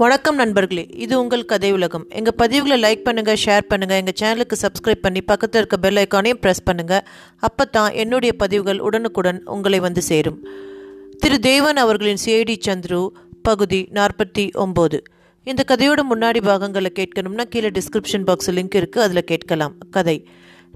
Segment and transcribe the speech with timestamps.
[0.00, 2.04] வணக்கம் நண்பர்களே இது உங்கள் கதை உலகம்.
[2.18, 6.62] எங்கள் பதிவுகளை லைக் பண்ணுங்கள் ஷேர் பண்ணுங்கள் எங்கள் சேனலுக்கு சப்ஸ்கிரைப் பண்ணி பக்கத்தில் இருக்க பெல் ஐக்கானையும் ப்ரெஸ்
[6.68, 7.02] பண்ணுங்கள்
[7.48, 10.38] அப்போ தான் என்னுடைய பதிவுகள் உடனுக்குடன் உங்களை வந்து சேரும்.
[11.22, 13.00] திரு தேவன் அவர்களின் சிஐடி சந்துரு
[13.42, 15.00] பகுதி நாற்பத்தி ஒம்பது.
[15.46, 19.76] இந்த கதையோட முன்னாடி பாகங்களை கேட்கணும்னா கீழே டிஸ்கிரிப்ஷன் பாக்ஸ் லிங்க் இருக்குது அதில் கேட்கலாம்.
[19.90, 20.18] கதை.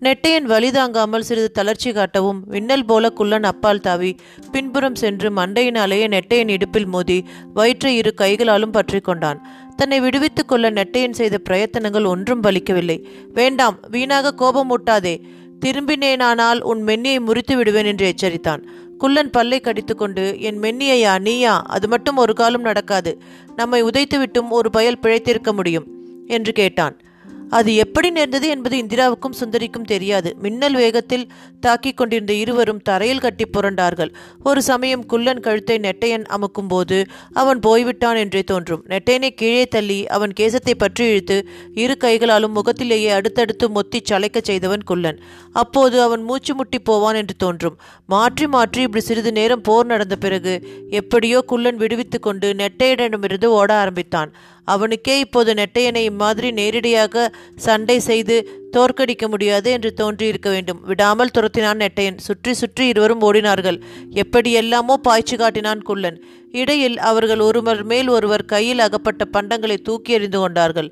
[0.04, 4.16] நெட்டையன் வலி தாங்காமல் சிறிது தளர்ச்சி காட்டவும் விண்ணல் போல குள்ளன் அப்பால் தாவி
[4.52, 9.46] பின்புறம் சென்று மண்டையினாலேயே நெட்டையன் இடுப்பில் மோதி வயிற்றை இரு கைகளாலும் பற்றி கொண்டான்.
[9.76, 13.04] தன்னை விடுவித்துக் கொள்ள நெட்டையன் செய்த பிரயத்தனங்கள் ஒன்றும் பலிக்கவில்லை.
[13.32, 15.22] வேண்டாம் வீணாக கோபமூட்டாதே
[15.64, 18.62] திரும்பினேனானால் உன் மென்னியை முறித்து விடுவேன் என்று எச்சரித்தான்.
[18.98, 21.20] குள்ளன் பல்லை கடித்துக்கொண்டு என் மென்னியையா?
[21.20, 21.62] நீயா?
[21.62, 23.22] அது மட்டும் ஒரு காலம் நடக்காது.
[23.56, 25.86] நம்மை உதைத்துவிட்டும் ஒரு பயல் பிழைத்திருக்க முடியும்
[26.26, 27.00] என்று கேட்டான்.
[27.50, 30.30] அது எப்படி நேர்ந்தது என்பது இந்திராவுக்கும் சுந்தரிக்கும் தெரியாது.
[30.44, 31.26] மின்னல் வேகத்தில்
[31.60, 34.10] தாக்கிக் கொண்டிருந்த இருவரும் தரையில் கட்டி புரண்டார்கள்.
[34.42, 36.98] ஒரு சமயம் குள்ளன் கழுத்தை நெட்டையன் அமுக்கும் போது
[37.32, 38.82] அவன் போய்விட்டான் என்றே தோன்றும்.
[38.92, 41.38] நெட்டையனை கீழே தள்ளி அவன் கேசத்தை பற்றி இழுத்து
[41.74, 45.20] இரு கைகளாலும் முகத்திலேயே அடுத்தடுத்து மொத்தி சளைக்கச் செய்தவன் குள்ளன்.
[45.52, 47.78] அப்போது அவன் மூச்சு முட்டி போவான் என்று தோன்றும்.
[48.06, 50.54] மாற்றி மாற்றி இப்படி சிறிது நேரம் போர் நடந்த பிறகு
[50.90, 54.32] எப்படியோ குள்ளன் விடுவித்து கொண்டு நெட்டையிடமிருந்து ஓட ஆரம்பித்தான்.
[54.66, 57.24] அவனுக்கே இப்போது நெட்டையனை இம்மாதிரி நேரடியாக
[57.56, 58.36] சண்டை செய்து
[58.76, 60.80] தோற்கடிக்க முடியாது என்று தோன்றியிருக்க வேண்டும்.
[60.84, 62.18] விடாமல் துரத்தினான் நெட்டையன்.
[62.18, 63.78] சுற்றி சுற்றி இருவரும் ஓடினார்கள்.
[64.22, 66.18] எப்படியெல்லாமோ பாய்ச்சி காட்டினான் குள்ளன்.
[66.52, 70.90] இடையில் அவர்கள் ஒருவர் மேல் ஒருவர் கையில் அகப்பட்ட பண்டங்களை தூக்கி எறிந்து கொண்டார்கள்.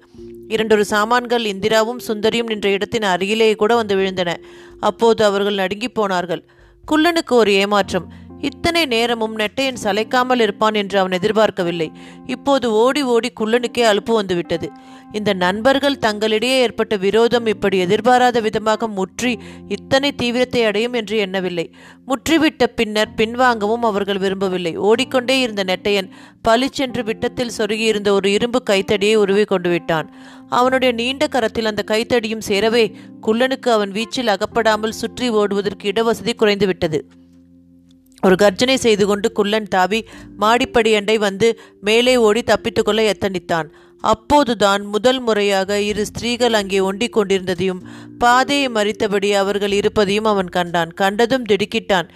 [0.49, 4.31] இரண்டொரு சாமான்கள் இந்திராவும் சுந்தரியும் நின்ற இடத்தின் அருகிலேயே கூட வந்து விழுந்தன.
[4.81, 6.43] அப்போது அவர்கள் நடுங்கி போனார்கள்.
[6.93, 8.09] குள்ளனுக்கு ஒரு ஏமாற்றம்.
[8.49, 11.87] இத்தனை நேரமும் நெட்டையன் சளைக்காமல் இருப்பான் என்று அவன் எதிர்பார்க்கவில்லை.
[12.27, 14.69] இப்போது ஓடி ஓடி குள்ளனுக்கே அலுப்பு வந்துவிட்டது.
[15.13, 19.33] இந்த நண்பர்கள் தங்களிடையே ஏற்பட்ட விரோதம் இப்படி எதிர்பாராத விதமாக முற்றி
[19.69, 21.67] இத்தனை தீவிரத்தை அடையும் என்று எண்ணவில்லை.
[22.09, 24.75] முற்றிவிட்ட பின்னர் பின்வாங்கவும் அவர்கள் விரும்பவில்லை.
[24.91, 30.09] ஓடிக்கொண்டே இருந்த நெட்டையன் பளிச்சென்று விட்டத்தில் சொருகியிருந்த ஒரு இரும்பு கைத்தடியை உருவி கொண்டு விட்டான்.
[30.51, 32.87] அவனுடைய நீண்ட கரத்தில் அந்த கைத்தடியும் சேரவே
[33.27, 37.01] குள்ளனுக்கு அவன் வீச்சில் அகப்படாமல் சுற்றி ஓடுவதற்கு இடவசதி குறைந்துவிட்டது
[38.25, 40.01] ஒரு கர்ஜனை செய்து கொண்டு குள்ளன் தாவி
[40.41, 41.49] மாடிப்படி அண்டை வந்து
[41.81, 43.69] மேலே ஓடி தப்பித்துக்கொள்ள எத்தனித்தான்.
[44.05, 47.81] அப்போதுதான் முதல் முறையாக இரு ஸ்திரீகள் அங்கே ஒண்டிக் கொண்டிருந்ததையும்
[48.19, 50.93] பாதையை மறித்தபடி அவர்கள் இருப்பதையும் அவன் கண்டான்.
[50.93, 52.09] கண்டதும் திடுக்கிட்டான்.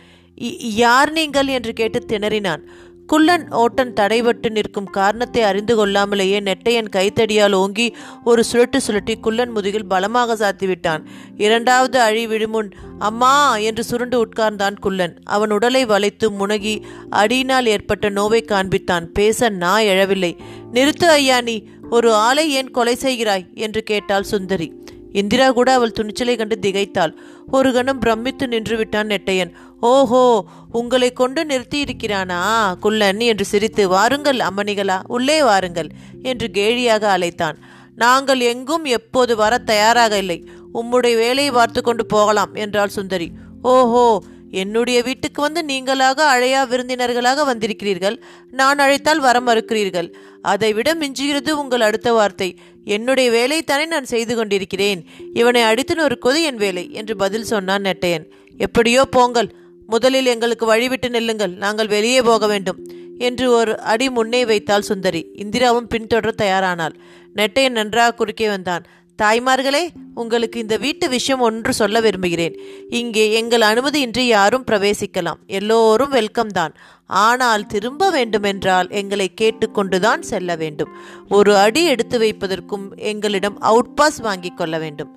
[0.82, 1.48] யார் நீங்கள்?
[1.56, 2.62] என்று கேட்டு திணறினான்.
[3.08, 9.86] குள்ளன் ஓட்டன் தடைபட்டு நிற்கும் காரணத்தை அறிந்து கொள்ளாமலேயே நெட்டையன் கைத்தடியால் ஓங்கி ஒரு சுழட்டு சுழட்டி குள்ளன் முதுகில்
[9.86, 11.04] பலமாக சாத்திவிட்டான்.
[11.36, 15.18] இரண்டாவது அழி விடுமுன் அம்மா என்று சுருண்டு உட்கார்ந்தான் குள்ளன்.
[15.24, 19.04] அவன் உடலை வளைத்து முனகி அடியினால் ஏற்பட்ட நோவை காண்பித்தான்.
[19.04, 20.36] பேச நா எழவில்லை.
[20.72, 21.62] நிறுத்து ஐயா நீ.
[21.91, 23.47] ஒரு ஆளை ஏன் கொலை செய்கிறாய்?
[23.54, 24.78] என்று கேட்டாள் சுந்தரி.
[25.12, 27.12] இந்திரா கூட அவள் துணிச்சலை கண்டு திகைத்தாள்.
[27.50, 29.52] ஒரு கணம் பிரமித்து நின்று விட்டான் நெட்டையன்.
[29.80, 32.76] ஓஹோ உங்களை கொண்டு நிறுத்தி இருக்கிறானா?
[32.80, 35.88] குள்ளன் என்று சிரித்து வாருங்கள் அம்மணிகளா உள்ளே வாருங்கள்
[36.22, 37.58] என்று கேலியாக அழைத்தான்.
[37.94, 40.48] நாங்கள் எங்கும் எப்போது வர தயாராக இல்லை.
[40.74, 43.30] உம்முடைய வேலையை பார்த்து கொண்டு போகலாம் என்றாள் சுந்தரி.
[43.62, 48.20] ஓஹோ என்னுடைய வீட்டுக்கு வந்து நீங்களாக அழையா விருந்தினர்களாக வந்திருக்கிறீர்கள்.
[48.50, 50.14] நான் அழைத்தால் வர மறுக்கிறீர்கள்.
[50.42, 52.59] அதைவிட மிஞ்சுகிறது உங்கள் அடுத்த வார்த்தை.
[52.84, 55.04] என்னுடைய வேலைத்தானே நான் செய்து கொண்டிருக்கிறேன்.
[55.32, 58.25] இவனை அடித்து நொறுக்குவது என் வேலை என்று பதில் சொன்னான் நெட்டையன்.
[58.56, 59.53] எப்படியோ போங்கள்.
[59.86, 61.56] முதலில் எங்களுக்கு வழிவிட்டு நெல்லுங்கள்.
[61.56, 62.86] நாங்கள் வெளியே போக வேண்டும்
[63.19, 65.26] என்று ஒரு அடி முன்னே வைத்தாள் சுந்தரி.
[65.34, 66.94] இந்திராவும் பின்தொடர தயாரானாள்.
[67.34, 68.86] நெட்டையன் நன்றாக குறுக்கே வந்தான்.
[69.22, 72.60] தாய்மார்களே உங்களுக்கு இந்த வீட்டு விஷயம் ஒன்று சொல்ல விரும்புகிறேன்.
[72.88, 75.38] இங்கே எங்கள் அனுமதியின்றி யாரும் பிரவேசிக்கலாம்.
[75.46, 76.74] எல்லோரும் வெல்கம் தான்.
[77.06, 80.88] ஆனால் திரும்ப வேண்டுமென்றால் எங்களை கேட்டுக்கொண்டுதான் செல்ல வேண்டும்.
[81.28, 85.16] ஒரு அடி எடுத்து வைப்பதற்கும் எங்களிடம் அவுட் பாஸ் வாங்கிக் கொள்ள வேண்டும்.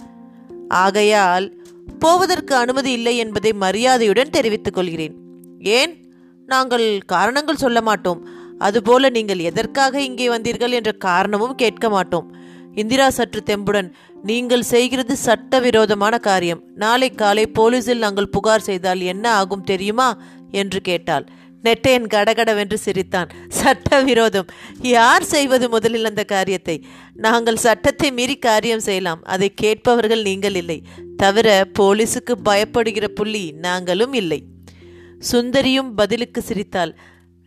[0.67, 1.55] ஆகையால்
[1.99, 5.15] போவதற்கு அனுமதி இல்லை என்பதை மரியாதையுடன் தெரிவித்துக் கொள்கிறேன்.
[5.59, 6.05] ஏன்?
[6.45, 8.27] நாங்கள் காரணங்கள் சொல்ல மாட்டோம்.
[8.59, 12.40] அதுபோல நீங்கள் எதற்காக இங்கே வந்தீர்கள் என்ற காரணமும் கேட்க மாட்டோம்.
[12.75, 13.91] இந்திரா சற்று தெம்புடன்
[14.23, 16.63] நீங்கள் செய்கிறது சட்டவிரோதமான காரியம்.
[16.75, 20.21] நாளை காலை போலீஸில் நாங்கள் புகார் செய்தால் என்ன ஆகும் தெரியுமா?
[20.51, 21.25] என்று கேட்டாள்.
[21.63, 23.29] நெட்டையன் கடகடவென்று சிரித்தான்.
[23.47, 24.47] சட்டவிரோதம்.
[24.81, 26.85] யார் செய்வது முதலில் அந்த காரியத்தை?
[27.13, 29.23] நாங்கள் சட்டத்தை மீறி காரியம் செய்யலாம்.
[29.23, 30.83] அதை கேட்பவர்கள் நீங்கள் இல்லை.
[31.17, 34.43] தவிர போலீஸுக்கு பயப்படுகிற புள்ளி நாங்களும் இல்லை.
[35.31, 36.97] சுந்தரியும் பதிலுக்கு சிரித்தாள்.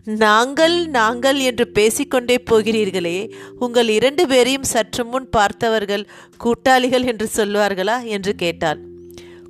[0.04, 6.06] நாங்கள் நாங்கள் என்று பேசிக்கொண்டே போகிறீர்களே உங்கள் இரண்டு பேரையும் சற்று முன் பார்த்தவர்கள்
[6.36, 8.80] கூட்டாளிகள் என்று சொல்வார்களா என்று கேட்டாள்.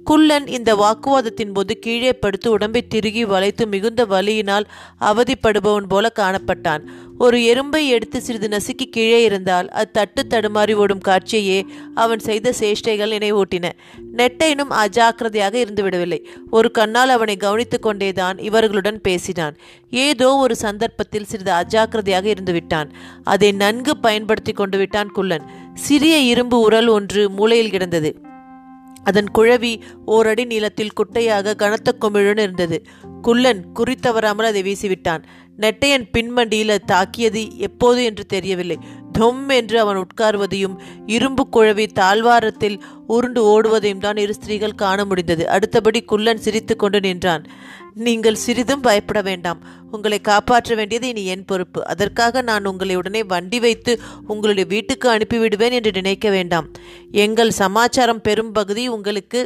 [0.04, 4.64] குள்ளன் இந்த வாக்குவாதத்தின் போது கீழே படுத்து உடம்பை திருகி வளைத்து மிகுந்த வலியினால்
[5.00, 6.82] அவதிப்படுபவன் போல காணப்பட்டான்.
[7.18, 11.62] ஒரு எறும்பை எடுத்து சிறிது நசுக்கி கீழே இருந்தால் அது தட்டு தடுமாறி ஓடும் காட்சியையே
[11.94, 13.72] அவன் செய்த சேஷ்டைகள் நினைவூட்டின.
[14.16, 16.20] நெட்டைனும் அஜாக்கிரதையாக இருந்துவிடவில்லை.
[16.50, 19.56] ஒரு கண்ணால் அவனை கவனித்துக் கொண்டேதான் இவர்களுடன் பேசினான்.
[19.90, 22.90] ஏதோ ஒரு சந்தர்ப்பத்தில் சிறிது அஜாக்கிரதையாக இருந்துவிட்டான்.
[23.24, 25.50] அதை நன்கு பயன்படுத்தி கொண்டு விட்டான் குள்ளன்.
[25.74, 28.32] சிறிய இரும்பு உரல் ஒன்று மூலையில் கிடந்தது.
[29.04, 32.86] அதன் குழவி ஓரடி நீளத்தில் குட்டையாக கனத்த குமிழுடன் இருந்தது.
[33.22, 35.22] குள்ளன் குறித்தவராமல் அதை வீசிவிட்டான்.
[35.56, 38.78] நெட்டையன் பின்மண்டியில் தாக்கியது எப்போது என்று தெரியவில்லை.
[39.19, 40.76] தொம் என்று அவன் உட்கார்வதையும்
[41.06, 42.76] இரும்பு குழவி தாழ்வாரத்தில்
[43.06, 45.44] உருண்டு ஓடுவதையும் தான் இரு ஸ்திரீகள் காண முடிந்தது.
[45.49, 47.44] அடுத்தபடி குள்ளன் சிரித்து கொண்டு நின்றான்.
[47.94, 49.61] நீங்கள் சிறிதும் பயப்பட வேண்டாம்.
[49.90, 51.87] உங்களை காப்பாற்ற வேண்டியது இனி என் பொறுப்பு.
[51.87, 56.69] அதற்காக நான் உங்களை உடனே வண்டி வைத்து உங்களுடைய வீட்டுக்கு அனுப்பிவிடுவேன் என்று நினைக்க வேண்டாம்.
[57.26, 59.43] எங்கள் சமாச்சாரம் பெரும் பகுதி உங்களுக்கு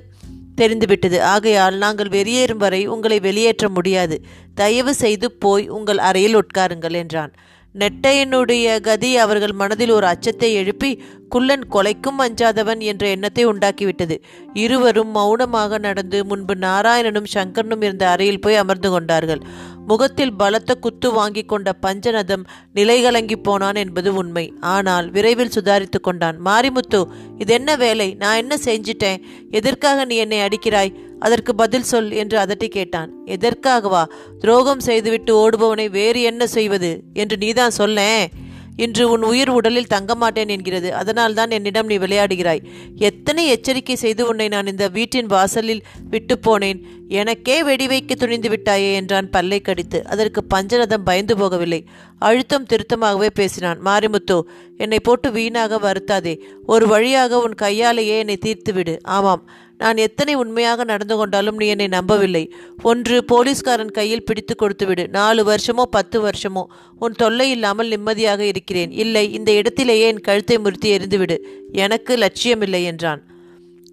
[0.55, 1.19] தெரிந்துவிட்டது.
[1.25, 4.17] ஆகையால் நாங்கள் வெளியேறும் வரை உங்களை வெளியேற்ற முடியாது.
[4.55, 7.35] தயவு செய்து போய் உங்கள் அறையில் உட்காருங்கள் என்றான்.
[7.75, 14.17] நெட்டையனுடைய கதி அவர்கள் மனதில் ஒரு அச்சத்தை எழுப்பி குள்ளன் கொலைக்கும் அஞ்சாதவன் என்ற எண்ணத்தை உண்டாக்கிவிட்டது.
[14.53, 19.43] இருவரும் மௌனமாக நடந்து முன்பு நாராயணனும் சங்கரனும் இருந்த அறையில் போய் அமர்ந்து கொண்டார்கள்.
[19.89, 22.45] முகத்தில் பலத்த குத்து வாங்கி கொண்ட பஞ்சநதம்
[22.75, 24.45] நிலைகலங்கி போனான் என்பது உண்மை.
[24.61, 26.37] ஆனால் விரைவில் சுதாரித்து கொண்டான்.
[26.45, 27.01] மாரிமுத்து
[27.39, 28.15] இது என்ன வேலை?
[28.15, 29.23] நான் என்ன செஞ்சிட்டேன்?
[29.51, 30.93] எதற்காக நீ என்னை அடிக்கிறாய்?
[31.19, 33.13] அதற்கு பதில் சொல் என்று அதட்டி கேட்டான்.
[33.25, 34.05] எதற்காகவா?
[34.39, 36.91] துரோகம் செய்துவிட்டு ஓடுபவனை வேறு என்ன செய்வது?
[37.15, 38.29] என்று நீதான் சொல்லேன்.
[38.85, 40.95] இன்று உன் உயிர் உடலில் தங்க மாட்டேன் என்கிறது.
[40.95, 42.63] அதனால் தான் என்னிடம் நீ விளையாடுகிறாய்.
[42.97, 46.81] எத்தனை எச்சரிக்கை செய்து உன்னை நான் இந்த வீட்டின் வாசலில் விட்டு போனேன்.
[47.09, 50.07] எனக்கே வெடி வைக்க துணிந்து விட்டாயே என்றான் பல்லை கடித்து.
[50.07, 51.81] அதற்கு பஞ்சநதம் பயந்து போகவில்லை.
[52.19, 53.81] அழுத்தம் திருத்தமாகவே பேசினான்.
[53.85, 54.39] மாரிமுத்து
[54.77, 56.35] என்னை போட்டு வீணாக வருத்தாதே.
[56.67, 59.45] ஒரு வழியாக உன் கையாலேயே என்னை தீர்த்து விடு ஆமாம்.
[59.79, 62.53] நான் எத்தனை உண்மையாக நடந்து கொண்டாலும் நீ என்னை நம்பவில்லை.
[62.83, 66.65] ஒன்று போலீஸ்காரன் கையில் பிடித்து கொடுத்து விடு நாலு வருஷமோ பத்து வருஷமோ
[66.99, 68.93] உன் தொல்லை இல்லாமல் நிம்மதியாக இருக்கிறேன்.
[68.93, 71.39] இல்லை இந்த இடத்திலேயே என் கழுத்தை முறித்து எரிந்துவிடு
[71.73, 73.23] எனக்கு லட்சியமில்லை என்றான்.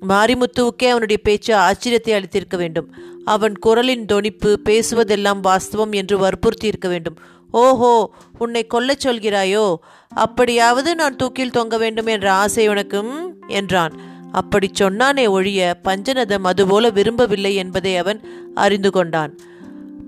[0.07, 2.89] மாரிமுத்துவுக்கே அவனுடைய பேச்சு ஆச்சரியத்தை அளித்திருக்க வேண்டும்.
[3.25, 7.17] அவன் குரலின் தொனிப்பு பேசுவதெல்லாம் வாஸ்தவம் என்று வற்புறுத்தி இருக்க வேண்டும்.
[7.51, 7.93] ஓஹோ
[8.37, 9.75] உன்னை கொல்லச் சொல்கிறாயோ?
[10.09, 13.13] அப்படியாவது நான் தூக்கில் தொங்க வேண்டும் என்ற ஆசை உனக்கும்?
[13.47, 13.95] என்றான்.
[14.39, 18.21] அப்படி சொன்னானே ஒழிய பஞ்சநதம் அதுபோல விரும்பவில்லை என்பதை அவன்
[18.65, 19.33] அறிந்து கொண்டான்.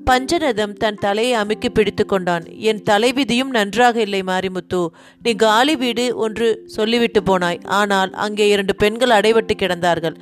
[0.10, 2.44] பஞ்சநதம் தன் தலையை அமுக்கி பிடித்து கொண்டான்.
[2.70, 4.82] என் தலைவிதியும் நன்றாக இல்லை மாரிமுத்து.
[5.24, 7.60] நீ காலி வீடு ஒன்று சொல்லிவிட்டு போனாய்.
[7.80, 10.16] ஆனால் அங்கே இரண்டு பெண்கள் அடைபட்டு கிடந்தார்கள்.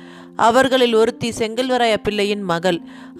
[0.48, 2.78] அவர்களில் ஒருத்தி செங்கல்வராய பிள்ளையின் மகள்.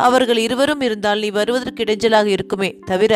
[0.08, 3.14] அவர்கள் இருவரும் இருந்தால் நீ வருவதற்கு இடைஞ்சலாக இருக்குமே தவிர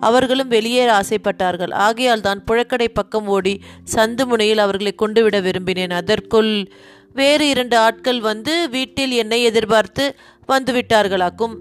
[0.00, 1.74] அவர்களும் வெளியேற ஆசைப்பட்டார்கள்.
[1.86, 3.54] ஆகையால் தான் புழக்கடை பக்கம் ஓடி
[3.94, 5.96] சந்து முனையில் அவர்களை கொண்டுவிட விரும்பினேன்.
[6.02, 6.52] அதற்குள்
[7.16, 10.04] வேறு இரண்டு ஆட்கள் வந்து வீட்டில் என்னை எதிர்பார்த்து
[10.48, 11.54] வந்துவிட்டார்களாக்கும்.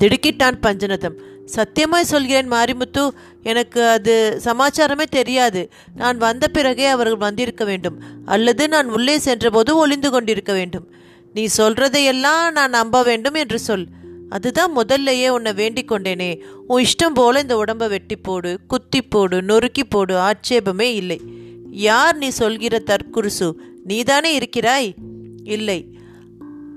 [0.00, 1.16] திடுக்கிட்டான் பஞ்சநதம்.
[1.56, 3.04] சத்தியமாய் சொல்கிறேன் மாரிமுத்து
[3.42, 5.70] எனக்கு அது சமாச்சாரமே தெரியாது.
[5.94, 7.98] நான் வந்த பிறகே அவர்கள் வந்திருக்க வேண்டும்.
[8.24, 10.86] அல்லது நான் உள்ளே சென்றபோது ஒளிந்து கொண்டிருக்க வேண்டும்.
[11.34, 13.86] நீ சொல்றதையெல்லாம் நான் நம்ப வேண்டும் என்று சொல்.
[14.28, 16.30] அதுதான் முதல்லையே உன்னை வேண்டிக் கொண்டேனே.
[16.66, 21.20] உன் இஷ்டம் போல இந்த உடம்பை வெட்டி போடு குத்தி போடு நொறுக்கி போடு ஆட்சேபமே இல்லை.
[21.70, 23.48] யார் நீ சொல்கிற தற்குருசு
[23.86, 24.94] நீதானே இருக்கிறாய்?
[25.44, 25.98] இல்லை.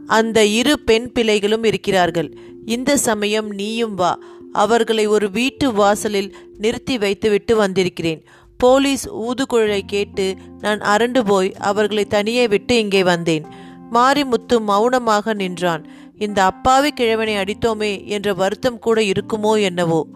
[0.08, 2.38] அந்த இரு பெண் பிள்ளைகளும் இருக்கிறார்கள்.
[2.66, 4.20] இந்த சமயம் நீயும் வா.
[4.54, 8.26] அவர்களை ஒரு வீட்டு வாசலில் நிறுத்தி வைத்துவிட்டு வந்திருக்கிறேன்.
[8.58, 13.46] போலீஸ் ஊதுகுழலை கேட்டு நான் அரண்டு போய் அவர்களை தனியே விட்டு இங்கே வந்தேன்.
[13.92, 15.86] மாரிமுத்து மௌனமாக நின்றான்.
[16.18, 20.08] இந்த அப்பாவி கிழவனை அடித்தோமே என்ற வருத்தம் கூட இருக்குமோ என்னவோ.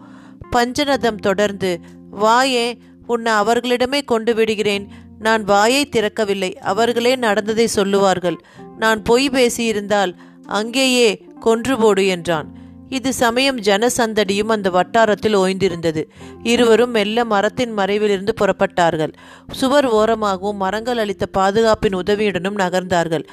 [0.56, 1.80] பஞ்சநதம் தொடர்ந்து
[2.20, 2.74] வாயே
[3.06, 4.88] உன்னை அவர்களிடமே கொண்டு விடுகிறேன்.
[5.24, 6.50] நான் வாயை திறக்கவில்லை.
[6.54, 8.38] அவர்களே நடந்ததை சொல்லுவார்கள்.
[8.78, 10.12] நான் பொய் பேசியிருந்தால்
[10.46, 11.08] அங்கேயே
[11.40, 12.48] கொன்று போடு என்றான்.
[12.88, 16.04] இது சமயம் ஜனசந்தடியும் அந்த வட்டாரத்தில் ஓய்ந்திருந்தது.
[16.42, 19.12] இருவரும் மெல்ல மரத்தின் மறைவிலிருந்து புறப்பட்டார்கள்.
[19.50, 23.24] சுவர் ஓரமாகவும் மரங்கள் அளித்த பாதுகாப்பின் உதவியுடனும் நகர்ந்தார்கள்.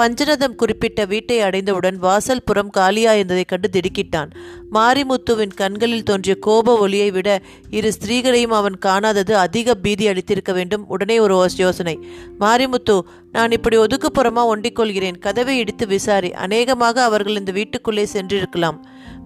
[0.00, 4.30] பஞ்சநதம் குறிப்பிட்ட வீட்டை அடைந்தவுடன் வாசல் புறம் காலியாயிருந்ததைக் கண்டு திடுக்கிட்டான்.
[4.72, 7.40] மாரிமுத்துவின் கண்களில் தோன்றிய கோப ஒளியை விட
[7.70, 10.88] இரு ஸ்திரீகளையும் அவன் காணாதது அதிக பீதி அளித்திருக்க வேண்டும்.
[10.88, 11.98] உடனே ஒரு யோசனை.
[12.40, 13.00] மாரிமுத்து
[13.32, 15.18] நான் இப்படி ஒதுக்குப்புறமா ஒண்டிக்கொள்கிறேன்.
[15.18, 16.32] கதவை இடித்து விசாரி.
[16.32, 18.80] அநேகமாக அவர்கள் இந்த வீட்டுக்குள்ளே சென்றிருக்கலாம்.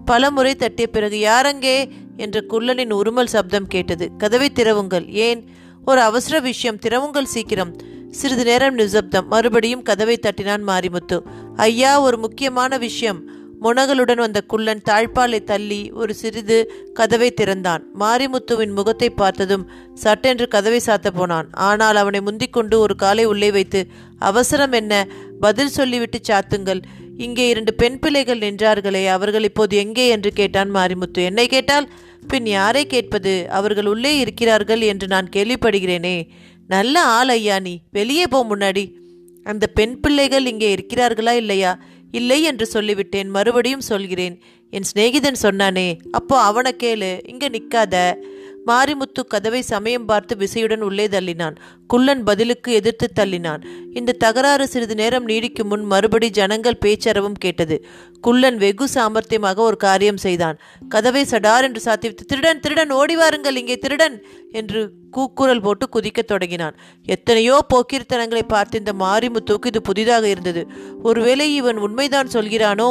[0.05, 1.89] பல முறை தட்டிய பிறகு யாரங்கே?
[2.17, 4.15] என்ற குள்ளனின் உருமல் சப்தம் கேட்டது.
[4.17, 5.09] கதவை திறவுங்கள்.
[5.09, 5.45] ஏன்?
[5.85, 6.77] ஒரு அவசர விஷயம்.
[6.77, 7.75] திறவுங்கள் சீக்கிரம்.
[8.11, 9.27] சிறிது நேரம் நிசப்தம்.
[9.27, 11.21] மறுபடியும் கதவை தட்டினான் மாரிமுத்து.
[11.55, 13.34] ஐயா ஒரு முக்கியமான விஷயம்.
[13.65, 16.57] முனகளுடன் வந்த குள்ளன் தாழ்பாலை தள்ளி ஒரு சிறிது
[16.93, 17.83] கதவை திறந்தான்.
[17.99, 21.47] மாரிமுத்துவின் முகத்தை பார்த்ததும் சட்டென்று கதவை சாத்த போனான்.
[21.51, 23.81] ஆனால் அவனை முந்திக்கொண்டு ஒரு காலை உள்ளே வைத்து
[24.19, 24.93] அவசரம் என்ன?
[25.39, 26.81] பதில் சொல்லிவிட்டு சாத்துங்கள்.
[27.17, 30.07] இங்கே இரண்டு பெண் பிள்ளைகள் நின்றார்களே அவர்கள் இப்போது எங்கே?
[30.07, 31.21] என்று கேட்டான் மாரிமுத்து.
[31.23, 31.89] என்னை கேட்டால்?
[32.27, 33.33] பின் யாரை கேட்பது?
[33.49, 36.15] அவர்கள் உள்ளே இருக்கிறார்கள் என்று நான் கேள்விப்படுகிறேனே.
[36.67, 37.81] நல்ல ஆள் ஐயா நீ.
[37.91, 38.91] வெளியே போ முன்னாடி.
[39.43, 41.79] அந்த பெண் பிள்ளைகள் இங்கே இருக்கிறார்களா இல்லையா?
[42.19, 44.35] இல்லை என்று சொல்லிவிட்டேன் மறுபடியும் சொல்கிறேன்.
[44.73, 47.95] என் சிநேகிதன் சொன்னானே அப்போ அவனை கேளு இங்கே நிற்காத.
[48.67, 51.55] மாரிமுத்து கதவை சமயம் பார்த்து விசையுடன் உள்ளே தள்ளினான்.
[51.87, 53.61] குள்ளன் பதிலுக்கு எதிர்த்து தள்ளினான்.
[53.93, 57.85] இந்த தகராறு சிறிது நேரம் நீடிக்கும் முன் மறுபடி ஜனங்கள் பேச்சரவும் கேட்டது.
[58.21, 60.59] குள்ளன் வெகு சாமர்த்தியமாக ஒரு காரியம் செய்தான்.
[60.89, 66.75] கதவை சடார் என்று சாத்திவிட்டு திருடன் திருடன் ஓடி வாருங்கள் இங்கே திருடன் என்று கூக்குரல் போட்டு குதிக்கத் தொடங்கினான்.
[67.05, 70.67] எத்தனையோ போக்கிர்த்தனங்களை பார்த்து இந்த மாரிமுத்துவுக்கு இது புதிதாக இருந்தது.
[71.03, 72.89] ஒருவேளை இவன் உண்மைதான் சொல்கிறானோ?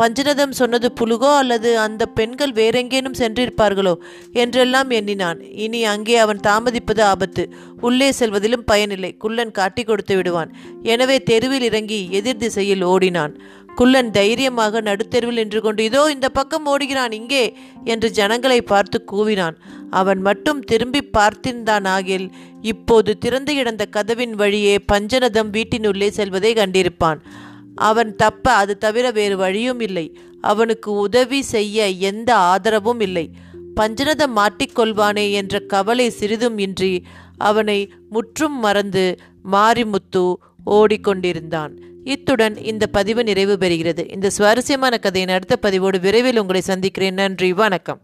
[0.00, 3.94] பஞ்சநதம் சொன்னது புலுகோ அல்லது அந்த பெண்கள் வேறெங்கேனும் சென்றிருப்பார்களோ?
[4.32, 5.40] என்றெல்லாம் எண்ணினான்.
[5.56, 7.44] இனி அங்கே அவன் தாமதிப்பது ஆபத்து.
[7.80, 9.16] உள்ளே செல்வதிலும் பயனில்லை.
[9.16, 10.52] குள்ளன் காட்டி கொடுத்து விடுவான்.
[10.82, 13.34] எனவே தெருவில் இறங்கி எதிர் திசையில் ஓடினான்.
[13.74, 17.42] குள்ளன் தைரியமாக நடுத்தெருவில் நின்று கொண்டு இதோ இந்த பக்கம் ஓடுகிறான் இங்கே!
[17.84, 19.56] என்று ஜனங்களை பார்த்து கூவினான்.
[19.90, 22.26] அவன் மட்டும் திரும்பி பார்த்திருந்தான் ஆகில்
[22.62, 27.20] இப்போது திறந்து கிடந்த கதவின் வழியே பஞ்சநதம் வீட்டினுள்ளே செல்வதை கண்டிருப்பான்.
[27.78, 30.18] அவன் தப்ப அது தவிர வேறு வழியும் இல்லை.
[30.40, 33.30] அவனுக்கு உதவி செய்ய எந்த ஆதரவும் இல்லை.
[33.80, 37.04] பஞ்சநதம் மாட்டிக்கொள்வானே என்ற கவலை சிறிதும் இன்றி
[37.36, 39.18] அவனை முற்றும் மறந்து
[39.52, 40.34] மாரிமுத்து
[40.66, 41.70] ஓடிக்கொண்டிருந்தான்.
[42.04, 44.12] இத்துடன் இந்த பதிவு நிறைவு பெறுகிறது.
[44.12, 47.14] இந்த சுவாரஸ்யமான கதையின் அடுத்த பதிவோடு விரைவில் உங்களை சந்திக்கிறேன்.
[47.14, 47.52] நன்றி.
[47.52, 48.00] வணக்கம்.